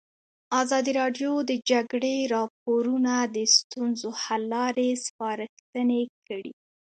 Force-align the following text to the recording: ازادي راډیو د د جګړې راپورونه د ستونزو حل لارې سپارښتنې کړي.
ازادي 0.61 0.91
راډیو 1.01 1.31
د 1.43 1.45
د 1.49 1.51
جګړې 1.71 2.15
راپورونه 2.35 3.13
د 3.35 3.37
ستونزو 3.55 4.09
حل 4.23 4.43
لارې 4.53 4.89
سپارښتنې 5.05 6.03
کړي. 6.27 6.51